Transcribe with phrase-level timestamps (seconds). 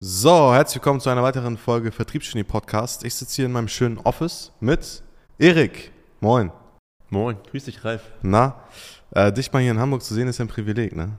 [0.00, 3.02] So, herzlich willkommen zu einer weiteren Folge Vertriebsgenie Podcast.
[3.02, 5.02] Ich sitze hier in meinem schönen Office mit
[5.40, 5.90] Erik.
[6.20, 6.52] Moin.
[7.10, 8.02] Moin, grüß dich, Ralf.
[8.22, 8.62] Na,
[9.10, 11.18] äh, dich mal hier in Hamburg zu sehen, ist ja ein Privileg, ne?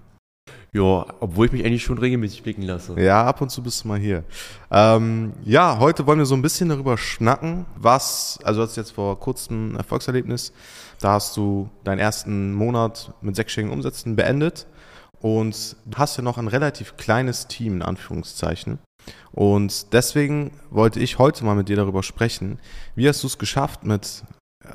[0.72, 2.98] Ja, obwohl ich mich eigentlich schon regelmäßig blicken lasse.
[2.98, 4.24] Ja, ab und zu bist du mal hier.
[4.72, 8.92] Ähm, ja, heute wollen wir so ein bisschen darüber schnacken, was, also du hast jetzt
[8.92, 10.54] vor kurzem ein Erfolgserlebnis,
[11.02, 14.68] da hast du deinen ersten Monat mit sechsstelligen Umsätzen beendet
[15.22, 18.80] und du hast ja noch ein relativ kleines Team, in Anführungszeichen.
[19.32, 22.60] Und deswegen wollte ich heute mal mit dir darüber sprechen.
[22.96, 24.24] Wie hast du es geschafft, mit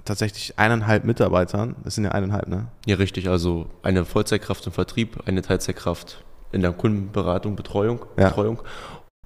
[0.05, 2.69] tatsächlich eineinhalb Mitarbeitern, das sind ja eineinhalb, ne?
[2.87, 3.29] Ja, richtig.
[3.29, 8.29] Also eine Vollzeitkraft im Vertrieb, eine Teilzeitkraft in der Kundenberatung, Betreuung, Ja.
[8.29, 8.61] Betreuung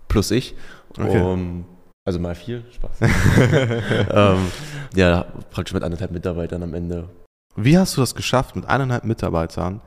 [0.08, 0.55] plus ich.
[0.98, 1.20] Okay.
[1.20, 1.66] Um,
[2.06, 3.00] also mal vier, Spaß.
[4.10, 4.46] ähm,
[4.94, 7.08] ja, praktisch mit anderthalb Mitarbeitern am Ende.
[7.55, 9.82] Wie hast du das geschafft, mit eineinhalb Mitarbeitern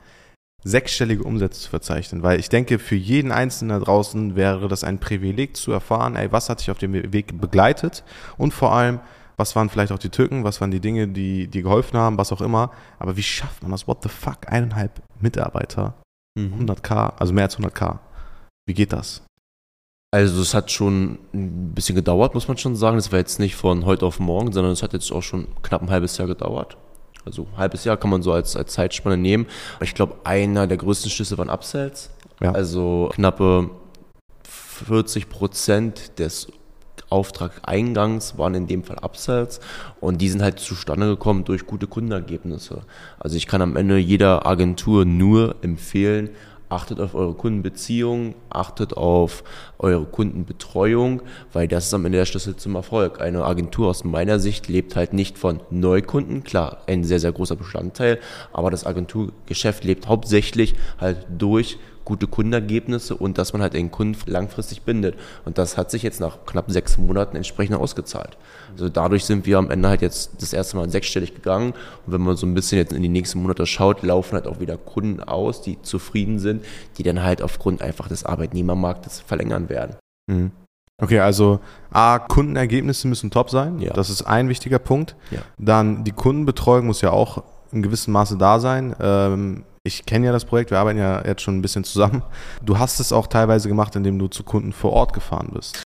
[0.64, 2.22] sechsstellige Umsätze zu verzeichnen?
[2.22, 6.30] Weil ich denke, für jeden Einzelnen da draußen wäre das ein Privileg zu erfahren, ey,
[6.32, 8.04] was hat dich auf dem Weg begleitet
[8.38, 9.00] und vor allem,
[9.36, 12.32] was waren vielleicht auch die Tücken, was waren die Dinge, die dir geholfen haben, was
[12.32, 12.70] auch immer.
[12.98, 13.88] Aber wie schafft man das?
[13.88, 14.46] What the fuck?
[14.46, 15.94] Eineinhalb Mitarbeiter,
[16.34, 16.60] Mhm.
[16.60, 17.98] 100k, also mehr als 100k.
[18.66, 19.22] Wie geht das?
[20.14, 22.96] Also es hat schon ein bisschen gedauert, muss man schon sagen.
[22.96, 25.82] Das war jetzt nicht von heute auf morgen, sondern es hat jetzt auch schon knapp
[25.82, 26.76] ein halbes Jahr gedauert.
[27.24, 29.46] Also ein halbes Jahr kann man so als, als Zeitspanne nehmen.
[29.76, 32.10] Aber ich glaube, einer der größten Schlüsse waren Upsells.
[32.40, 32.52] Ja.
[32.52, 33.70] Also knappe
[34.44, 36.48] 40 Prozent des
[37.12, 39.60] Auftrageingangs waren in dem Fall Upsells
[40.00, 42.82] und die sind halt zustande gekommen durch gute Kundenergebnisse.
[43.18, 46.30] Also ich kann am Ende jeder Agentur nur empfehlen,
[46.72, 49.44] achtet auf eure Kundenbeziehung, achtet auf
[49.78, 53.20] eure Kundenbetreuung, weil das ist am Ende der Schlüssel zum Erfolg.
[53.20, 57.56] Eine Agentur aus meiner Sicht lebt halt nicht von Neukunden, klar, ein sehr, sehr großer
[57.56, 58.18] Bestandteil,
[58.52, 64.18] aber das Agenturgeschäft lebt hauptsächlich halt durch gute Kundenergebnisse und dass man halt den Kunden
[64.30, 65.16] langfristig bindet.
[65.44, 68.36] Und das hat sich jetzt nach knapp sechs Monaten entsprechend ausgezahlt.
[68.72, 71.72] Also dadurch sind wir am Ende halt jetzt das erste Mal sechsstellig gegangen.
[72.06, 74.60] Und wenn man so ein bisschen jetzt in die nächsten Monate schaut, laufen halt auch
[74.60, 76.64] wieder Kunden aus, die zufrieden sind,
[76.98, 79.96] die dann halt aufgrund einfach des Arbeitnehmermarktes verlängern werden.
[80.26, 80.52] Mhm.
[81.00, 81.58] Okay, also
[81.90, 83.80] A, Kundenergebnisse müssen top sein.
[83.80, 83.92] Ja.
[83.92, 85.16] Das ist ein wichtiger Punkt.
[85.30, 85.40] Ja.
[85.58, 88.94] Dann die Kundenbetreuung muss ja auch in gewissem Maße da sein.
[89.00, 92.22] Ähm, ich kenne ja das Projekt, wir arbeiten ja jetzt schon ein bisschen zusammen.
[92.62, 95.82] Du hast es auch teilweise gemacht, indem du zu Kunden vor Ort gefahren bist.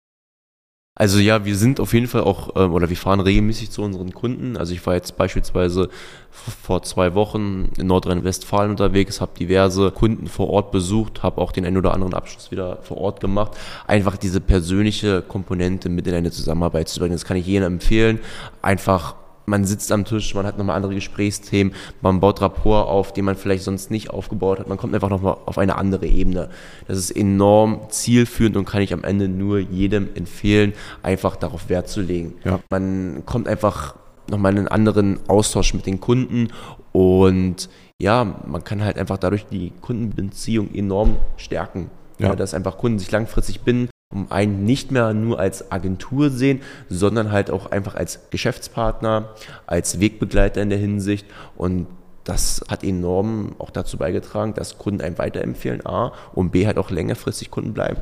[0.98, 4.14] Also ja, wir sind auf jeden Fall auch, ähm, oder wir fahren regelmäßig zu unseren
[4.14, 4.56] Kunden.
[4.56, 5.90] Also ich war jetzt beispielsweise
[6.30, 11.66] vor zwei Wochen in Nordrhein-Westfalen unterwegs, habe diverse Kunden vor Ort besucht, habe auch den
[11.66, 13.52] einen oder anderen Abschluss wieder vor Ort gemacht.
[13.86, 17.12] Einfach diese persönliche Komponente mit in eine Zusammenarbeit zu bringen.
[17.12, 18.20] Das kann ich jedem empfehlen.
[18.62, 23.24] Einfach man sitzt am Tisch, man hat nochmal andere Gesprächsthemen, man baut Rapport auf, den
[23.24, 24.68] man vielleicht sonst nicht aufgebaut hat.
[24.68, 26.50] Man kommt einfach nochmal auf eine andere Ebene.
[26.88, 31.88] Das ist enorm zielführend und kann ich am Ende nur jedem empfehlen, einfach darauf Wert
[31.88, 32.34] zu legen.
[32.44, 32.60] Ja.
[32.70, 33.94] Man kommt einfach
[34.28, 36.48] nochmal in einen anderen Austausch mit den Kunden
[36.92, 37.68] und
[38.00, 41.90] ja, man kann halt einfach dadurch die Kundenbeziehung enorm stärken.
[42.18, 42.34] Ja.
[42.34, 47.32] Dass einfach Kunden sich langfristig binden und einen nicht mehr nur als Agentur sehen, sondern
[47.32, 49.34] halt auch einfach als Geschäftspartner,
[49.66, 51.26] als Wegbegleiter in der Hinsicht.
[51.56, 51.86] Und
[52.24, 56.90] das hat enorm auch dazu beigetragen, dass Kunden einem weiterempfehlen, A, und B, halt auch
[56.90, 58.00] längerfristig Kunden bleiben.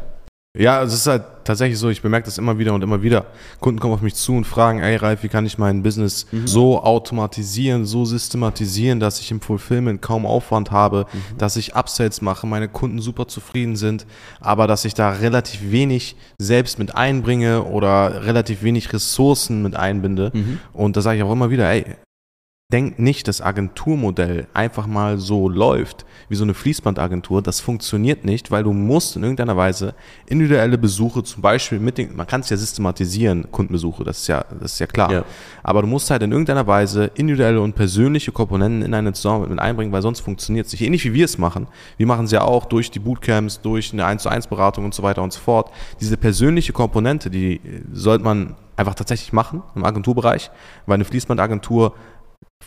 [0.57, 3.27] Ja, es ist halt tatsächlich so, ich bemerke das immer wieder und immer wieder.
[3.59, 6.81] Kunden kommen auf mich zu und fragen, ey Ralf, wie kann ich mein Business so
[6.81, 11.07] automatisieren, so systematisieren, dass ich im Fulfillment kaum Aufwand habe,
[11.39, 14.07] dass ich Upsells mache, meine Kunden super zufrieden sind,
[14.41, 20.31] aber dass ich da relativ wenig selbst mit einbringe oder relativ wenig Ressourcen mit einbinde.
[20.73, 21.85] Und da sage ich auch immer wieder, ey,
[22.73, 27.43] Denk nicht, das Agenturmodell einfach mal so läuft wie so eine Fließbandagentur.
[27.43, 29.95] Das funktioniert nicht, weil du musst in irgendeiner Weise
[30.27, 34.47] individuelle Besuche, zum Beispiel mit den, man kann es ja systematisieren, Kundenbesuche, das ist ja,
[34.61, 35.13] das ist ja klar.
[35.13, 35.25] Ja.
[35.63, 39.59] Aber du musst halt in irgendeiner Weise individuelle und persönliche Komponenten in eine Zusammenarbeit mit
[39.61, 40.83] einbringen, weil sonst funktioniert es nicht.
[40.83, 41.69] Ähnlich wie wir es machen.
[41.99, 44.95] Wir machen es ja auch durch die Bootcamps, durch eine 1 zu 1 Beratung und
[44.95, 45.71] so weiter und so fort.
[46.01, 47.61] Diese persönliche Komponente, die
[47.93, 50.51] sollte man einfach tatsächlich machen im Agenturbereich,
[50.87, 51.95] weil eine Fließbandagentur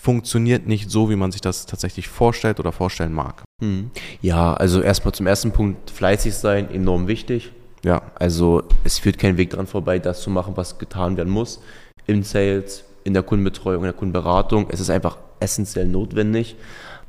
[0.01, 3.43] funktioniert nicht so, wie man sich das tatsächlich vorstellt oder vorstellen mag.
[3.61, 3.91] Mhm.
[4.21, 7.51] Ja, also erstmal zum ersten Punkt, fleißig sein, enorm wichtig.
[7.83, 11.61] Ja, Also es führt kein Weg dran vorbei, das zu machen, was getan werden muss.
[12.05, 14.67] Im Sales, in der Kundenbetreuung, in der Kundenberatung.
[14.69, 16.55] Es ist einfach essentiell notwendig.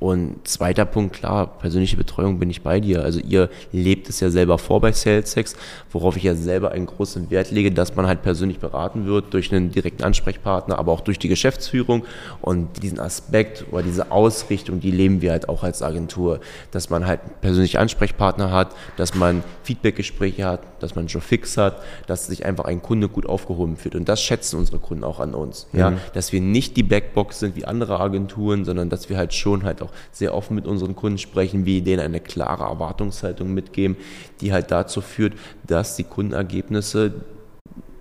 [0.01, 3.03] Und zweiter Punkt, klar, persönliche Betreuung bin ich bei dir.
[3.03, 5.57] Also ihr lebt es ja selber vor bei SalesX,
[5.91, 9.53] worauf ich ja selber einen großen Wert lege, dass man halt persönlich beraten wird durch
[9.53, 12.05] einen direkten Ansprechpartner, aber auch durch die Geschäftsführung.
[12.41, 16.39] Und diesen Aspekt oder diese Ausrichtung, die leben wir halt auch als Agentur,
[16.71, 21.83] dass man halt persönliche Ansprechpartner hat, dass man Feedbackgespräche hat, dass man Joe Fix hat,
[22.07, 23.97] dass sich einfach ein Kunde gut aufgehoben fühlt.
[23.97, 25.67] Und das schätzen unsere Kunden auch an uns.
[25.73, 25.97] Ja, mhm.
[26.15, 29.83] dass wir nicht die Blackbox sind wie andere Agenturen, sondern dass wir halt schon halt
[29.83, 33.97] auch sehr offen mit unseren Kunden sprechen, wie denen eine klare Erwartungshaltung mitgeben,
[34.41, 35.35] die halt dazu führt,
[35.67, 37.15] dass die Kundenergebnisse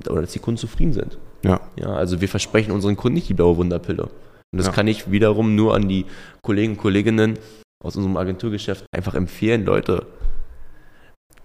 [0.10, 1.18] oder dass die Kunden zufrieden sind.
[1.44, 1.60] Ja.
[1.75, 4.04] ja also wir versprechen unseren Kunden nicht die blaue Wunderpille.
[4.04, 4.72] Und das ja.
[4.72, 6.06] kann ich wiederum nur an die
[6.42, 7.38] Kollegen und Kolleginnen
[7.84, 10.06] aus unserem Agenturgeschäft einfach empfehlen, Leute,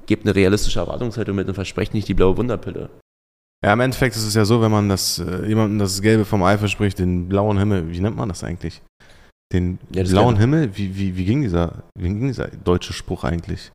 [0.07, 2.91] gebt eine realistische Erwartungshaltung mit und versprecht nicht die blaue Wunderpille.
[3.65, 6.43] Ja, im Endeffekt ist es ja so, wenn man das, äh, jemandem das Gelbe vom
[6.43, 8.83] Ei verspricht, den blauen Himmel, wie nennt man das eigentlich?
[9.53, 10.71] Den ja, blauen Himmel?
[10.77, 13.71] Wie, wie, wie, ging dieser, wie ging dieser deutsche Spruch eigentlich?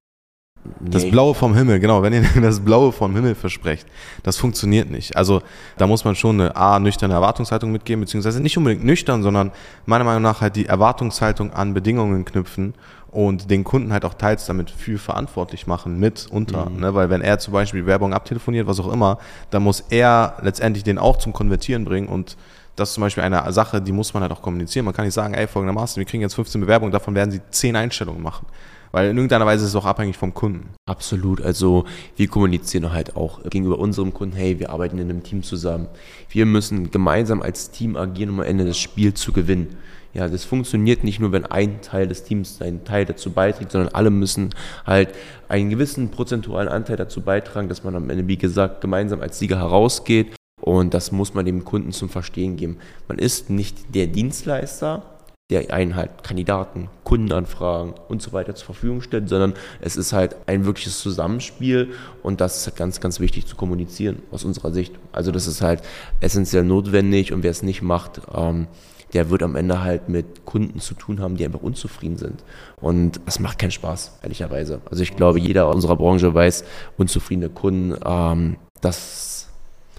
[0.80, 0.90] Nee.
[0.90, 2.02] Das Blaue vom Himmel, genau.
[2.02, 3.88] Wenn ihr das Blaue vom Himmel versprecht,
[4.24, 5.16] das funktioniert nicht.
[5.16, 5.42] Also
[5.78, 9.52] da muss man schon eine A, nüchterne Erwartungshaltung mitgeben, beziehungsweise nicht unbedingt nüchtern, sondern
[9.86, 12.74] meiner Meinung nach halt die Erwartungshaltung an Bedingungen knüpfen
[13.12, 16.70] und den Kunden halt auch teils damit für verantwortlich machen, mit unter.
[16.70, 16.80] Mhm.
[16.80, 16.94] Ne?
[16.94, 19.20] Weil wenn er zum Beispiel Werbung abtelefoniert, was auch immer,
[19.50, 22.36] dann muss er letztendlich den auch zum Konvertieren bringen und
[22.78, 24.86] das ist zum Beispiel eine Sache, die muss man halt auch kommunizieren.
[24.86, 27.76] Man kann nicht sagen, ey, folgendermaßen, wir kriegen jetzt 15 Bewerbungen, davon werden sie 10
[27.76, 28.46] Einstellungen machen.
[28.92, 30.70] Weil in irgendeiner Weise ist es auch abhängig vom Kunden.
[30.86, 31.42] Absolut.
[31.42, 31.86] Also
[32.16, 35.88] wir kommunizieren halt auch gegenüber unserem Kunden, hey, wir arbeiten in einem Team zusammen.
[36.30, 39.76] Wir müssen gemeinsam als Team agieren, um am Ende das Spiel zu gewinnen.
[40.14, 43.94] Ja, das funktioniert nicht nur, wenn ein Teil des Teams seinen Teil dazu beiträgt, sondern
[43.94, 44.52] alle müssen
[44.86, 45.10] halt
[45.50, 49.58] einen gewissen prozentualen Anteil dazu beitragen, dass man am Ende, wie gesagt, gemeinsam als Sieger
[49.58, 50.37] herausgeht.
[50.68, 52.76] Und das muss man dem Kunden zum Verstehen geben.
[53.08, 55.02] Man ist nicht der Dienstleister,
[55.50, 60.36] der einen halt Kandidaten, Kundenanfragen und so weiter zur Verfügung stellt, sondern es ist halt
[60.46, 64.94] ein wirkliches Zusammenspiel und das ist halt ganz, ganz wichtig zu kommunizieren aus unserer Sicht.
[65.14, 65.84] Also das ist halt
[66.20, 68.68] essentiell notwendig und wer es nicht macht, ähm,
[69.14, 72.44] der wird am Ende halt mit Kunden zu tun haben, die einfach unzufrieden sind.
[72.82, 74.82] Und das macht keinen Spaß, ehrlicherweise.
[74.92, 76.66] Also ich glaube, jeder unserer Branche weiß,
[76.98, 79.37] unzufriedene Kunden, ähm, das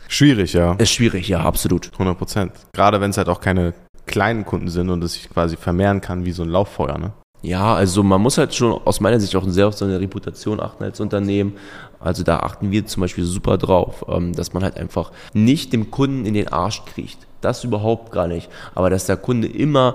[0.09, 0.73] Schwierig, ja.
[0.75, 1.93] Ist schwierig, ja, absolut.
[1.93, 2.53] 100 Prozent.
[2.73, 3.75] Gerade wenn es halt auch keine
[4.07, 7.13] kleinen Kunden sind und es sich quasi vermehren kann wie so ein Lauffeuer, ne?
[7.43, 10.83] Ja, also man muss halt schon aus meiner Sicht auch sehr auf seine Reputation achten
[10.83, 11.53] als Unternehmen.
[12.01, 15.93] Also da achten wir zum Beispiel super drauf, ähm, dass man halt einfach nicht dem
[15.93, 17.19] Kunden in den Arsch kriegt.
[17.41, 18.49] Das überhaupt gar nicht.
[18.75, 19.95] Aber dass der Kunde immer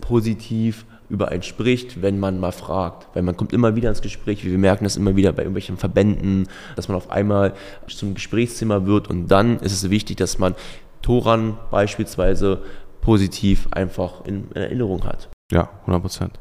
[0.00, 3.08] positiv über einen spricht, wenn man mal fragt.
[3.14, 6.48] Weil man kommt immer wieder ins Gespräch, wir merken das immer wieder bei irgendwelchen Verbänden,
[6.76, 7.52] dass man auf einmal
[7.88, 10.54] zum Gesprächsthema wird und dann ist es wichtig, dass man
[11.02, 12.62] Toran beispielsweise
[13.00, 15.28] positiv einfach in, in Erinnerung hat.
[15.50, 16.40] Ja, 100 Prozent.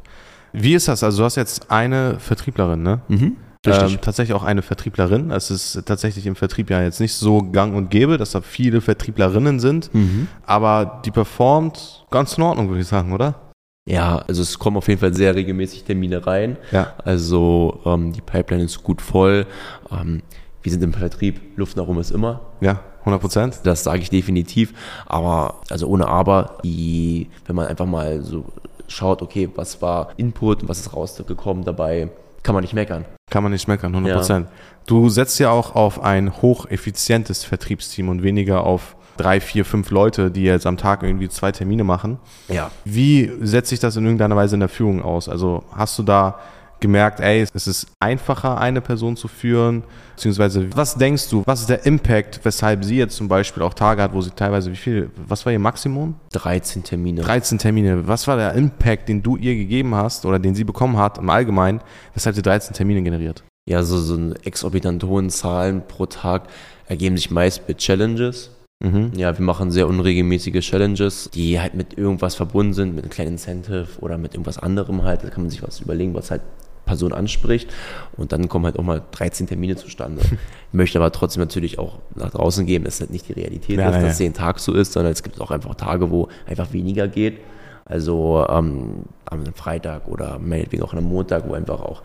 [0.53, 1.03] Wie ist das?
[1.03, 3.01] Also du hast jetzt eine Vertrieblerin, ne?
[3.07, 3.37] Mhm.
[3.65, 5.31] Ähm, tatsächlich auch eine Vertrieblerin.
[5.31, 8.79] Es ist tatsächlich im Vertrieb ja jetzt nicht so gang und gäbe, dass da viele
[8.79, 10.27] Vertrieblerinnen sind, mhm.
[10.45, 13.48] aber die performt ganz in Ordnung, würde ich sagen, oder?
[13.89, 16.57] Ja, also es kommen auf jeden Fall sehr regelmäßig Termine rein.
[16.71, 16.93] Ja.
[17.03, 19.47] Also ähm, die Pipeline ist gut voll.
[19.91, 20.21] Ähm,
[20.61, 22.41] wir sind im Vertrieb, Luft nach oben ist immer.
[22.61, 23.59] Ja, 100 Prozent.
[23.63, 24.73] Das sage ich definitiv.
[25.07, 28.45] Aber, also ohne Aber, die, wenn man einfach mal so
[28.87, 32.09] schaut, okay, was war Input und was ist rausgekommen dabei,
[32.43, 33.05] kann man nicht meckern.
[33.31, 34.47] Kann man nicht meckern, 100 Prozent.
[34.47, 34.55] Ja.
[34.85, 40.31] Du setzt ja auch auf ein hocheffizientes Vertriebsteam und weniger auf drei, vier, fünf Leute,
[40.31, 42.17] die jetzt am Tag irgendwie zwei Termine machen.
[42.47, 42.71] Ja.
[42.85, 45.27] Wie setzt sich das in irgendeiner Weise in der Führung aus?
[45.27, 46.39] Also hast du da
[46.79, 49.83] gemerkt, ey, es ist einfacher, eine Person zu führen?
[50.15, 54.01] Beziehungsweise, was denkst du, was ist der Impact, weshalb sie jetzt zum Beispiel auch Tage
[54.01, 56.15] hat, wo sie teilweise, wie viel, was war ihr Maximum?
[56.33, 57.21] 13 Termine.
[57.21, 58.07] 13 Termine.
[58.07, 61.29] Was war der Impact, den du ihr gegeben hast oder den sie bekommen hat im
[61.29, 61.81] Allgemeinen,
[62.13, 63.43] weshalb sie 13 Termine generiert?
[63.67, 66.47] Ja, so, so exorbitant hohen Zahlen pro Tag
[66.87, 68.51] ergeben sich meist mit Challenges.
[68.81, 69.11] Mhm.
[69.15, 73.31] Ja, wir machen sehr unregelmäßige Challenges, die halt mit irgendwas verbunden sind, mit einem kleinen
[73.31, 75.23] Incentive oder mit irgendwas anderem halt.
[75.23, 76.41] Da kann man sich was überlegen, was halt
[76.85, 77.71] Person anspricht.
[78.15, 80.21] Und dann kommen halt auch mal 13 Termine zustande.
[80.71, 83.89] Ich möchte aber trotzdem natürlich auch nach draußen geben, dass das nicht die Realität ja,
[83.89, 84.01] ist, ja.
[84.03, 87.39] dass jeden Tag so ist, sondern es gibt auch einfach Tage, wo einfach weniger geht.
[87.85, 92.03] Also ähm, am Freitag oder meinetwegen auch am Montag, wo einfach auch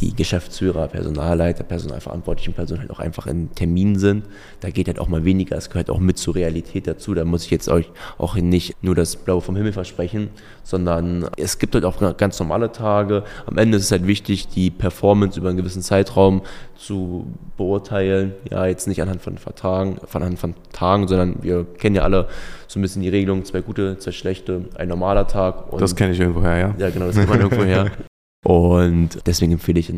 [0.00, 4.24] die Geschäftsführer, Personalleiter, personalverantwortlichen Personen halt auch einfach in Terminen sind.
[4.60, 5.56] Da geht halt auch mal weniger.
[5.56, 7.14] Es gehört auch mit zur Realität dazu.
[7.14, 10.30] Da muss ich jetzt euch auch nicht nur das Blaue vom Himmel versprechen,
[10.62, 13.24] sondern es gibt halt auch ganz normale Tage.
[13.46, 16.42] Am Ende ist es halt wichtig, die Performance über einen gewissen Zeitraum
[16.76, 17.26] zu
[17.58, 18.32] beurteilen.
[18.50, 22.28] Ja, jetzt nicht anhand von Vertagen, anhand von Tagen, sondern wir kennen ja alle
[22.68, 25.64] so ein bisschen die Regelung, zwei gute, zwei schlechte, ein normaler Tag.
[25.78, 26.74] das kenne ich irgendwoher, ja.
[26.78, 27.90] Ja, genau, das kennt man irgendwoher.
[28.44, 29.92] Und deswegen empfehle ich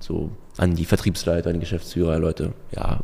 [0.00, 3.00] so an die Vertriebsleiter, an die Geschäftsführer, Leute, ja,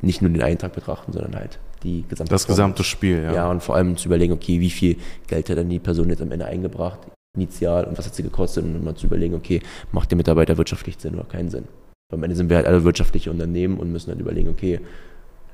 [0.00, 2.52] nicht nur den einen Tag betrachten, sondern halt die gesamte Das Form.
[2.54, 3.34] gesamte Spiel, ja.
[3.34, 6.22] Ja, und vor allem zu überlegen, okay, wie viel Geld hat dann die Person jetzt
[6.22, 7.00] am Ende eingebracht,
[7.36, 9.60] initial, und was hat sie gekostet, und mal zu überlegen, okay,
[9.92, 11.64] macht der Mitarbeiter wirtschaftlich Sinn oder keinen Sinn.
[12.12, 14.80] Am Ende sind wir halt alle wirtschaftliche Unternehmen und müssen dann überlegen, okay,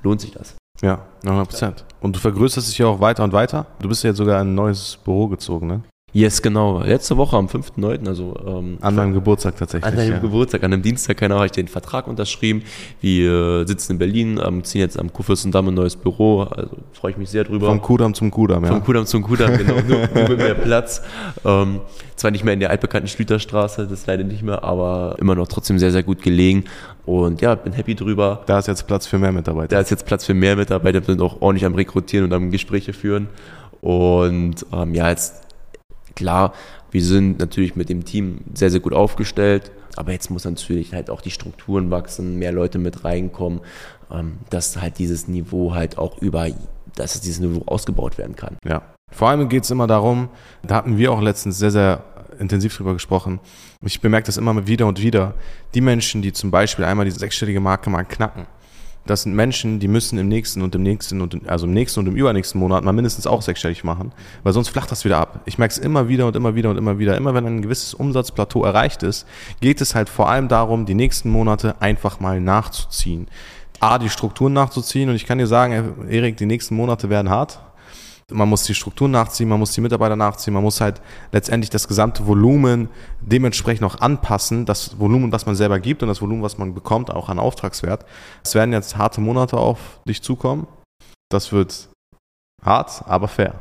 [0.03, 0.55] lohnt sich das?
[0.81, 1.85] Ja, 100 Prozent.
[2.01, 3.65] Und du vergrößerst dich ja auch weiter und weiter.
[3.79, 5.81] Du bist ja jetzt sogar in ein neues Büro gezogen, ne?
[6.15, 6.81] Yes, genau.
[6.81, 9.83] Letzte Woche am 5.9., also ähm, an meinem Geburtstag tatsächlich.
[9.83, 10.19] An deinem ja.
[10.19, 12.63] Geburtstag, an einem Dienstag, genau, habe ich den Vertrag unterschrieben.
[13.01, 17.17] Wir sitzen in Berlin, ähm, ziehen jetzt am Kurfürstendamm ein neues Büro, also freue ich
[17.17, 17.67] mich sehr drüber.
[17.67, 18.71] Vom Kudamm zum Kudamm, ja.
[18.71, 21.01] Vom Kudamm zum Kudamm, genau, nur, nur mit mehr Platz.
[21.43, 21.81] Ähm,
[22.15, 25.79] zwar nicht mehr in der altbekannten Schlüterstraße, das leider nicht mehr, aber immer noch trotzdem
[25.79, 26.63] sehr, sehr gut gelegen.
[27.05, 28.41] Und ja, bin happy drüber.
[28.45, 29.75] Da ist jetzt Platz für mehr Mitarbeiter.
[29.75, 32.51] Da ist jetzt Platz für mehr Mitarbeiter, wir sind auch ordentlich am Rekrutieren und am
[32.51, 33.27] Gespräche führen.
[33.81, 35.44] Und ähm, ja, jetzt
[36.15, 36.53] klar,
[36.91, 41.09] wir sind natürlich mit dem Team sehr, sehr gut aufgestellt, aber jetzt muss natürlich halt
[41.09, 43.61] auch die Strukturen wachsen, mehr Leute mit reinkommen,
[44.11, 46.47] ähm, dass halt dieses Niveau halt auch über,
[46.95, 48.57] dass dieses Niveau ausgebaut werden kann.
[48.65, 48.81] Ja.
[49.11, 50.29] Vor allem geht es immer darum,
[50.63, 52.03] da hatten wir auch letztens sehr, sehr
[52.39, 53.39] intensiv drüber gesprochen.
[53.81, 55.35] Ich bemerke das immer wieder und wieder.
[55.73, 58.45] Die Menschen, die zum Beispiel einmal diese sechsstellige Marke mal knacken,
[59.05, 61.99] das sind Menschen, die müssen im nächsten und im nächsten und im, also im nächsten
[61.99, 64.11] und im übernächsten Monat mal mindestens auch sechsstellig machen,
[64.43, 65.41] weil sonst flacht das wieder ab.
[65.45, 67.15] Ich merke es immer wieder und immer wieder und immer wieder.
[67.15, 69.27] Immer wenn ein gewisses Umsatzplateau erreicht ist,
[69.61, 73.27] geht es halt vor allem darum, die nächsten Monate einfach mal nachzuziehen.
[73.79, 77.59] A, die Strukturen nachzuziehen und ich kann dir sagen, Erik, die nächsten Monate werden hart.
[78.33, 80.99] Man muss die Strukturen nachziehen, man muss die Mitarbeiter nachziehen, man muss halt
[81.31, 82.89] letztendlich das gesamte Volumen
[83.21, 87.11] dementsprechend noch anpassen, das Volumen, was man selber gibt und das Volumen, was man bekommt,
[87.11, 88.03] auch an Auftragswert.
[88.43, 90.65] Es werden jetzt harte Monate auf dich zukommen.
[91.29, 91.89] Das wird
[92.63, 93.59] hart, aber fair.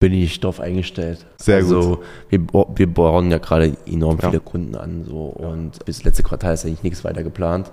[0.00, 1.26] Bin ich darauf eingestellt.
[1.38, 2.04] Sehr also, gut.
[2.28, 2.40] Wir,
[2.76, 6.84] wir bauen ja gerade enorm viele Kunden an so und bis letzte Quartal ist eigentlich
[6.84, 7.72] nichts weiter geplant,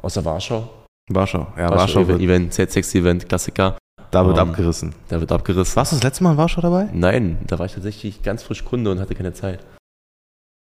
[0.00, 0.70] außer Warschau.
[1.10, 3.76] Warschau, ja, Warschau, Warschau Event, Z6-Event, Klassiker.
[4.10, 4.94] Da wird um, ähm, abgerissen.
[5.08, 5.76] Da wird abgerissen.
[5.76, 6.88] Warst du das letzte Mal in Warschau dabei?
[6.92, 9.60] Nein, da war ich tatsächlich ganz frisch Kunde und hatte keine Zeit.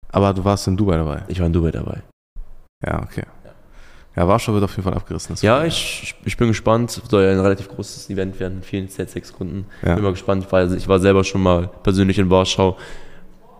[0.09, 1.23] Aber du warst in Dubai dabei?
[1.27, 2.03] Ich war in Dubai dabei.
[2.85, 3.23] Ja, okay.
[4.15, 5.35] Ja, Warschau wird auf jeden Fall abgerissen.
[5.41, 7.01] Ja, ich, ich bin gespannt.
[7.09, 9.65] Soll ja ein relativ großes Event werden mit vielen Z6-Kunden.
[9.81, 9.95] Ja.
[9.95, 12.77] Bin mal gespannt, weil ich war selber schon mal persönlich in Warschau.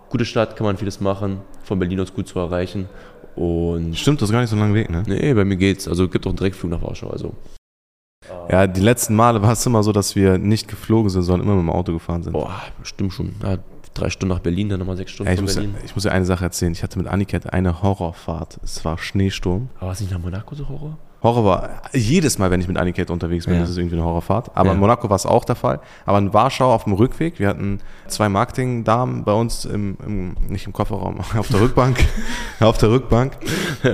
[0.10, 1.42] Gute Stadt, kann man vieles machen.
[1.64, 2.88] Von Berlin aus gut zu erreichen.
[3.36, 5.04] Und Stimmt, das ist gar nicht so ein langer Weg, ne?
[5.08, 5.88] Nee, bei mir geht's.
[5.88, 7.10] Also es gibt auch einen Direktflug nach Warschau.
[7.10, 7.34] Also
[8.50, 11.56] ja, die letzten Male war es immer so, dass wir nicht geflogen sind, sondern immer
[11.56, 12.34] mit dem Auto gefahren sind.
[12.34, 13.36] Boah, bestimmt schon.
[13.42, 13.58] Ja,
[13.94, 15.76] drei Stunden nach Berlin, dann nochmal sechs Stunden ja, ich, muss, Berlin.
[15.86, 16.72] ich muss dir eine Sache erzählen.
[16.72, 18.60] Ich hatte mit Aniket eine Horrorfahrt.
[18.64, 19.70] Es war Schneesturm.
[19.78, 20.98] Aber war es nicht nach Monaco so Horror?
[21.24, 23.64] Horror war jedes Mal, wenn ich mit Aniket unterwegs bin, ja.
[23.64, 24.52] ist es irgendwie eine Horrorfahrt.
[24.56, 24.74] Aber ja.
[24.74, 25.80] in Monaco war es auch der Fall.
[26.06, 30.68] Aber in Warschau auf dem Rückweg, wir hatten zwei Marketingdamen bei uns im, im nicht
[30.68, 31.98] im Kofferraum, auf der Rückbank,
[32.60, 33.38] auf der Rückbank.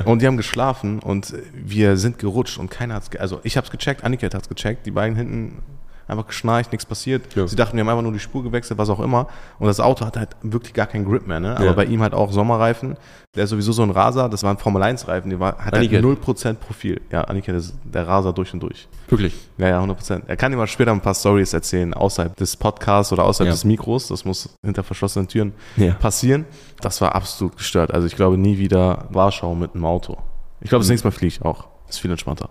[0.05, 4.03] Und die haben geschlafen und wir sind gerutscht und keiner hat's, also ich hab's gecheckt,
[4.03, 5.61] Aniket hat's gecheckt, die beiden hinten
[6.09, 7.35] einfach geschnarcht, nichts passiert.
[7.35, 7.47] Ja.
[7.47, 9.27] Sie dachten, wir haben einfach nur die Spur gewechselt, was auch immer.
[9.59, 11.55] Und das Auto hat halt wirklich gar keinen Grip mehr, ne?
[11.55, 11.73] Aber ja.
[11.73, 12.97] bei ihm halt auch Sommerreifen.
[13.35, 16.53] Der ist sowieso so ein Raser, das war ein Formel-1-Reifen, der war, hat halt 0%
[16.55, 16.99] Profil.
[17.11, 18.87] Ja, Annika, das ist der Raser durch und durch.
[19.07, 19.35] Wirklich?
[19.59, 20.23] Ja, ja, 100%.
[20.25, 23.53] Er kann dir mal später ein paar Stories erzählen, außerhalb des Podcasts oder außerhalb ja.
[23.53, 24.07] des Mikros.
[24.07, 25.53] Das muss hinter verschlossenen Türen
[25.99, 26.45] passieren.
[26.81, 27.93] Das war absolut gestört.
[27.93, 30.17] Also ich glaube nie wieder Warschau mit einem Auto.
[30.61, 30.93] Ich glaube, das mhm.
[30.93, 31.67] nächste Mal fliege ich auch.
[31.87, 32.49] Ist viel entspannter.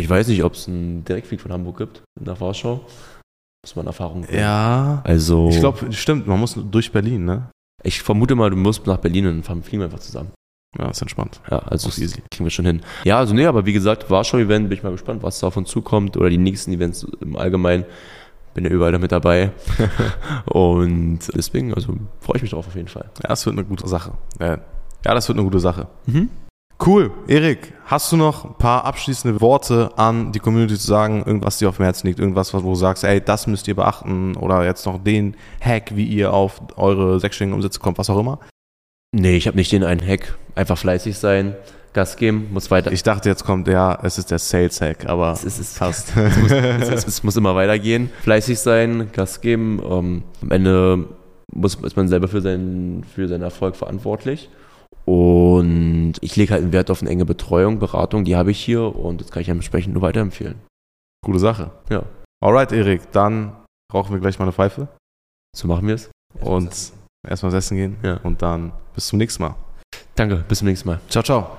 [0.00, 2.80] Ich weiß nicht, ob es einen Direktflug von Hamburg gibt nach Warschau.
[3.64, 4.38] Muss man Erfahrung bringen.
[4.38, 5.02] Ja.
[5.04, 5.50] Also.
[5.50, 7.50] Ich glaube, stimmt, man muss durch Berlin, ne?
[7.82, 10.30] Ich vermute mal, du musst nach Berlin und dann fliegen wir einfach zusammen.
[10.78, 11.40] Ja, ist entspannt.
[11.50, 12.22] Ja, also das easy.
[12.30, 12.80] kriegen wir schon hin.
[13.04, 15.68] Ja, also nee, aber wie gesagt, Warschau-Event, bin ich mal gespannt, was da auf uns
[15.68, 17.84] zukommt oder die nächsten Events im Allgemeinen.
[18.54, 19.50] Bin ja überall damit dabei.
[20.46, 23.10] und deswegen, also freue ich mich drauf auf jeden Fall.
[23.22, 24.12] Ja, das wird eine gute Sache.
[24.38, 24.58] Ja,
[25.02, 25.88] das wird eine gute Sache.
[26.06, 26.30] Mhm.
[26.84, 27.10] Cool.
[27.28, 31.22] Erik, hast du noch ein paar abschließende Worte an die Community zu sagen?
[31.26, 32.18] Irgendwas dir auf dem Herzen liegt?
[32.18, 34.34] Irgendwas, wo du sagst, ey, das müsst ihr beachten?
[34.36, 38.40] Oder jetzt noch den Hack, wie ihr auf eure sechsstelligen Umsätze kommt, was auch immer?
[39.12, 40.38] Nee, ich habe nicht den einen Hack.
[40.54, 41.54] Einfach fleißig sein,
[41.92, 42.92] Gas geben, muss weiter.
[42.92, 46.12] Ich dachte, jetzt kommt der, es ist der Sales Hack, aber es, ist, passt.
[46.16, 48.10] es, muss, es, es, muss, immer weitergehen.
[48.22, 49.80] Fleißig sein, Gas geben.
[49.80, 51.04] Um, ähm, am Ende
[51.52, 54.48] muss, ist man selber für seinen, für seinen Erfolg verantwortlich.
[55.10, 58.94] Und ich lege halt einen Wert auf eine enge Betreuung, Beratung, die habe ich hier
[58.94, 60.54] und das kann ich entsprechend nur weiterempfehlen.
[61.24, 61.72] Coole Sache.
[61.88, 62.04] Ja.
[62.40, 63.52] Alright, Erik, dann
[63.92, 64.86] rauchen wir gleich mal eine Pfeife
[65.56, 66.10] So machen wir es.
[66.40, 66.92] und
[67.28, 68.18] erstmal essen gehen Ja.
[68.22, 69.56] und dann bis zum nächsten Mal.
[70.14, 71.00] Danke, bis zum nächsten Mal.
[71.08, 71.58] Ciao, ciao.